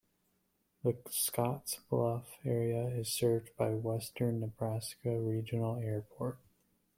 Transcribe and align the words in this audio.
The 0.83 0.93
Scottsbluff 1.11 2.23
area 2.43 2.87
is 2.87 3.13
served 3.13 3.55
by 3.55 3.69
Western 3.75 4.39
Nebraska 4.39 5.11
Regional 5.19 5.77
Airport. 5.77 6.39